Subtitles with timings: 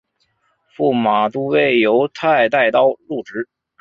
[0.75, 3.47] 驸马都尉游泰带刀入直。